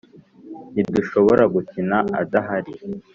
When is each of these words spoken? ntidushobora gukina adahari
ntidushobora 0.73 1.43
gukina 1.53 1.97
adahari 2.21 2.73